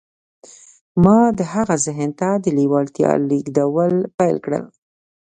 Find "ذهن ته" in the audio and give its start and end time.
1.85-2.29